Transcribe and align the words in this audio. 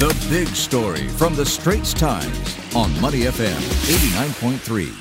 The 0.00 0.26
big 0.28 0.48
story 0.48 1.06
from 1.06 1.36
the 1.36 1.46
Straits 1.46 1.94
Times 1.94 2.58
on 2.74 3.00
Money 3.00 3.20
FM 3.20 3.54
89.3. 4.26 4.92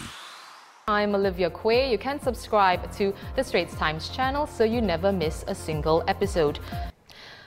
I'm 0.88 1.16
Olivia 1.16 1.50
Quay. 1.50 1.90
You 1.92 1.98
can 1.98 2.20
subscribe 2.22 2.92
to 2.98 3.12
the 3.36 3.44
Straits 3.44 3.74
Times 3.74 4.10
channel 4.10 4.46
so 4.46 4.64
you 4.64 4.82
never 4.82 5.12
miss 5.12 5.46
a 5.48 5.56
single 5.56 6.04
episode. 6.08 6.60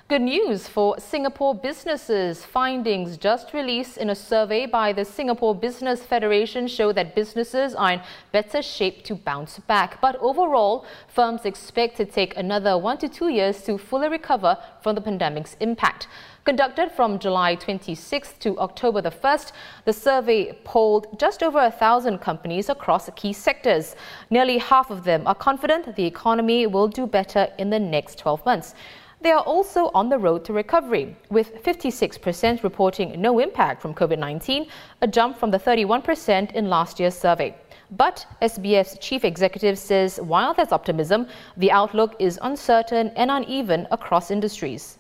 Good 0.09 0.23
news 0.23 0.69
for 0.69 1.01
Singapore 1.01 1.53
businesses. 1.53 2.45
Findings 2.45 3.17
just 3.17 3.53
released 3.53 3.99
in 3.99 4.11
a 4.11 4.15
survey 4.15 4.65
by 4.65 4.93
the 4.93 5.05
Singapore 5.05 5.53
Business 5.53 6.01
Federation 6.05 6.69
show 6.69 6.93
that 6.93 7.17
businesses 7.17 7.75
are 7.75 7.95
in 7.95 8.01
better 8.31 8.63
shape 8.63 9.03
to 9.03 9.17
bounce 9.17 9.59
back. 9.59 10.01
But 10.01 10.15
overall, 10.21 10.87
firms 11.09 11.45
expect 11.45 11.97
to 11.97 12.05
take 12.05 12.37
another 12.37 12.79
one 12.79 12.99
to 12.99 13.09
two 13.09 13.31
years 13.31 13.63
to 13.63 13.79
fully 13.79 14.09
recover 14.09 14.57
from 14.81 14.95
the 14.95 15.01
pandemic's 15.01 15.57
impact. 15.59 16.07
Conducted 16.45 16.93
from 16.93 17.19
July 17.19 17.57
26th 17.57 18.39
to 18.39 18.57
October 18.61 19.03
the 19.03 19.11
1st, 19.11 19.51
the 19.87 19.93
survey 19.93 20.53
polled 20.63 21.19
just 21.19 21.43
over 21.43 21.59
a 21.59 21.71
thousand 21.73 22.19
companies 22.19 22.69
across 22.69 23.11
key 23.17 23.33
sectors. 23.33 23.97
Nearly 24.31 24.59
half 24.59 24.93
of 24.93 25.03
them 25.03 25.27
are 25.27 25.35
confident 25.35 25.97
the 25.97 26.07
economy 26.07 26.69
will 26.69 26.87
do 26.87 27.09
better 27.09 27.49
in 27.59 27.71
the 27.71 27.81
next 27.81 28.21
12 28.21 28.47
months. 28.47 28.73
They 29.27 29.33
are 29.33 29.43
also 29.43 29.91
on 29.93 30.09
the 30.09 30.19
road 30.19 30.45
to 30.45 30.53
recovery, 30.53 31.17
with 31.31 31.61
56% 31.65 32.63
reporting 32.63 33.21
no 33.21 33.41
impact 33.41 33.83
from 33.83 33.93
COVID 33.93 34.21
19, 34.21 34.69
a 35.03 35.09
jump 35.09 35.37
from 35.37 35.51
the 35.51 35.59
31% 35.59 36.53
in 36.53 36.71
last 36.71 37.01
year's 37.01 37.17
survey. 37.19 37.53
But 37.91 38.25
SBF 38.41 39.01
chief 39.01 39.25
executive 39.25 39.81
says 39.81 40.21
while 40.21 40.55
there's 40.55 40.71
optimism, 40.71 41.27
the 41.57 41.73
outlook 41.73 42.15
is 42.21 42.39
uncertain 42.41 43.09
and 43.17 43.33
uneven 43.33 43.89
across 43.91 44.31
industries. 44.31 44.97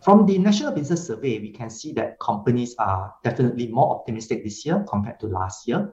From 0.00 0.24
the 0.24 0.38
National 0.38 0.72
Business 0.72 1.06
Survey, 1.06 1.38
we 1.38 1.50
can 1.50 1.68
see 1.68 1.92
that 1.92 2.18
companies 2.20 2.74
are 2.78 3.12
definitely 3.24 3.66
more 3.68 3.94
optimistic 3.94 4.42
this 4.42 4.64
year 4.64 4.82
compared 4.88 5.20
to 5.20 5.26
last 5.26 5.68
year. 5.68 5.92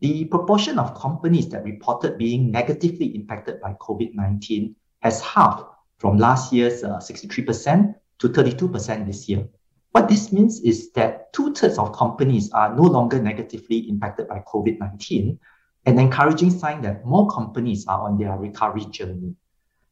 The 0.00 0.24
proportion 0.24 0.80
of 0.80 0.98
companies 0.98 1.48
that 1.50 1.62
reported 1.62 2.18
being 2.18 2.50
negatively 2.50 3.14
impacted 3.14 3.60
by 3.60 3.74
COVID 3.74 4.16
19 4.16 4.74
has 5.02 5.20
halved 5.20 5.66
from 6.02 6.18
last 6.18 6.52
year's 6.52 6.82
uh, 6.82 6.98
63% 6.98 7.94
to 8.18 8.28
32% 8.28 9.06
this 9.06 9.28
year. 9.28 9.46
What 9.92 10.08
this 10.08 10.32
means 10.32 10.58
is 10.62 10.90
that 10.94 11.32
two 11.32 11.54
thirds 11.54 11.78
of 11.78 11.92
companies 11.92 12.50
are 12.50 12.74
no 12.74 12.82
longer 12.82 13.22
negatively 13.22 13.88
impacted 13.88 14.26
by 14.26 14.40
COVID 14.40 14.80
19, 14.80 15.38
an 15.86 15.98
encouraging 16.00 16.50
sign 16.50 16.82
that 16.82 17.06
more 17.06 17.30
companies 17.30 17.86
are 17.86 18.02
on 18.08 18.18
their 18.18 18.36
recovery 18.36 18.84
journey. 18.86 19.36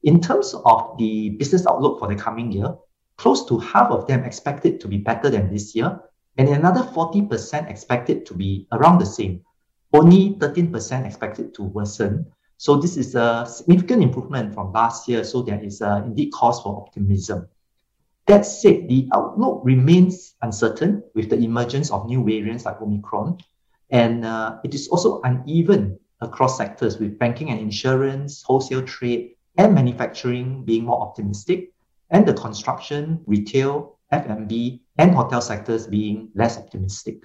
In 0.03 0.21
terms 0.21 0.53
of 0.65 0.99
the 0.99 1.31
business 1.39 1.65
outlook 1.65 2.01
for 2.01 2.09
the 2.09 2.17
coming 2.17 2.51
year, 2.51 2.75
close 3.17 3.47
to 3.47 3.61
half 3.61 3.93
of 3.93 4.09
them 4.09 4.25
expected 4.25 4.81
to 4.81 4.89
be 4.89 4.99
better 4.99 5.31
than 5.31 5.53
this 5.53 5.77
year, 5.77 6.01
and 6.39 6.49
another 6.49 6.83
40% 6.83 7.71
expected 7.71 8.27
to 8.27 8.35
be 8.35 8.67
around 8.73 8.99
the 8.99 9.07
same. 9.07 9.43
Only 9.93 10.35
13% 10.41 11.07
expected 11.07 11.55
to 11.55 11.63
worsen, 11.63 12.27
so 12.61 12.77
this 12.77 12.99
is 12.99 13.15
a 13.15 13.47
significant 13.49 14.03
improvement 14.03 14.53
from 14.53 14.71
last 14.75 15.09
year. 15.09 15.25
So 15.25 15.41
there 15.41 15.65
is 15.65 15.81
uh, 15.81 16.03
indeed 16.05 16.31
cause 16.31 16.61
for 16.61 16.77
optimism. 16.77 17.49
That 18.27 18.45
said, 18.45 18.87
the 18.87 19.09
outlook 19.15 19.63
remains 19.65 20.35
uncertain 20.43 21.03
with 21.15 21.31
the 21.31 21.37
emergence 21.37 21.91
of 21.91 22.05
new 22.05 22.23
variants 22.23 22.67
like 22.67 22.83
Omicron, 22.83 23.39
and 23.89 24.27
uh, 24.27 24.59
it 24.63 24.75
is 24.75 24.89
also 24.89 25.23
uneven 25.23 25.99
across 26.21 26.59
sectors 26.59 26.99
with 26.99 27.19
banking 27.19 27.49
and 27.49 27.59
insurance, 27.59 28.43
wholesale 28.43 28.83
trade, 28.83 29.37
and 29.57 29.75
manufacturing 29.75 30.63
being 30.63 30.85
more 30.85 31.01
optimistic, 31.01 31.73
and 32.11 32.29
the 32.29 32.35
construction, 32.35 33.23
retail, 33.25 33.97
F&B, 34.13 34.83
and 34.99 35.15
hotel 35.15 35.41
sectors 35.41 35.87
being 35.87 36.29
less 36.35 36.59
optimistic. 36.59 37.25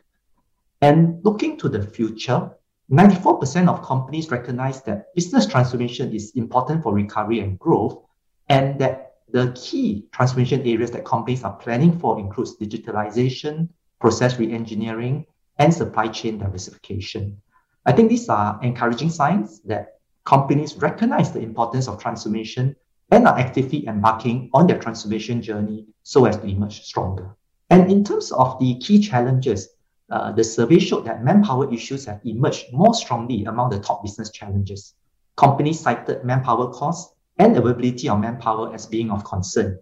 And 0.82 1.20
looking 1.26 1.58
to 1.58 1.68
the 1.68 1.84
future, 1.84 2.52
94% 2.92 3.68
of 3.68 3.82
companies 3.82 4.30
recognize 4.30 4.82
that 4.84 5.14
business 5.16 5.46
transformation 5.48 6.14
is 6.14 6.32
important 6.36 6.84
for 6.84 6.94
recovery 6.94 7.40
and 7.40 7.58
growth, 7.58 8.04
and 8.50 8.80
that 8.80 9.14
the 9.32 9.52
key 9.56 10.06
transformation 10.12 10.62
areas 10.62 10.92
that 10.92 11.04
companies 11.04 11.44
are 11.44 11.56
planning 11.56 11.98
for 11.98 12.20
includes 12.20 12.58
digitalization, 12.58 13.70
process 14.00 14.36
reengineering, 14.36 15.26
and 15.58 15.74
supply 15.74 16.08
chain 16.08 16.38
diversification. 16.38 17.42
I 17.86 17.92
think 17.92 18.10
these 18.10 18.30
are 18.30 18.60
encouraging 18.62 19.10
signs 19.10 19.62
that 19.62 20.00
companies 20.26 20.76
recognize 20.76 21.32
the 21.32 21.40
importance 21.40 21.88
of 21.88 22.02
transformation 22.02 22.76
and 23.12 23.28
are 23.28 23.38
actively 23.38 23.88
embarking 23.88 24.50
on 24.54 24.68
their 24.68 24.80
transformation 24.80 25.42
journey 25.42 25.86
so 26.04 26.26
as 26.26 26.38
to 26.38 26.46
emerge 26.46 26.82
stronger. 26.82 27.36
And 27.70 27.92
in 27.92 28.04
terms 28.04 28.32
of 28.32 28.60
the 28.60 28.78
key 28.80 29.00
challenges, 29.00 29.70
uh, 30.12 30.32
the 30.32 30.44
survey 30.44 30.80
showed 30.80 31.06
that 31.06 31.24
manpower 31.24 31.72
issues 31.74 32.06
have 32.06 32.22
emerged 32.26 32.72
more 32.72 32.94
strongly 32.94 33.46
among 33.46 33.70
the 33.70 33.80
top 33.80 34.04
business 34.04 34.30
challenges. 34.30 34.94
Companies 35.36 35.80
cited 35.80 36.24
manpower 36.24 36.72
costs 36.72 37.14
and 37.40 37.58
availability 37.58 38.08
of 38.08 38.20
manpower 38.20 38.74
as 38.74 38.86
being 38.86 39.12
of 39.12 39.24
concern. 39.24 39.80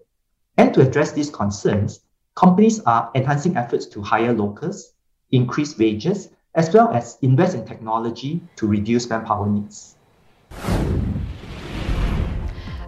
And 0.58 0.74
to 0.74 0.82
address 0.82 1.12
these 1.12 1.30
concerns, 1.30 2.02
companies 2.36 2.80
are 2.82 3.12
enhancing 3.16 3.58
efforts 3.58 3.86
to 3.88 4.02
hire 4.02 4.34
locals, 4.34 4.94
increase 5.32 5.78
wages, 5.78 6.30
as 6.56 6.74
well 6.74 6.90
as 6.90 7.18
invest 7.22 7.56
in 7.56 7.66
technology 7.66 8.42
to 8.56 8.68
reduce 8.68 9.10
manpower 9.10 9.50
needs. 9.50 9.96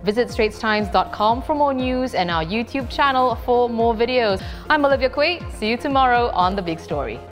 Visit 0.03 0.27
straitstimes.com 0.27 1.41
for 1.41 1.55
more 1.55 1.73
news 1.73 2.13
and 2.13 2.29
our 2.29 2.45
YouTube 2.45 2.89
channel 2.91 3.35
for 3.43 3.67
more 3.67 3.95
videos. 3.95 4.43
I'm 4.69 4.85
Olivia 4.85 5.09
Quay. 5.09 5.41
See 5.57 5.67
you 5.67 5.77
tomorrow 5.77 6.29
on 6.29 6.55
The 6.55 6.61
Big 6.61 6.79
Story. 6.79 7.19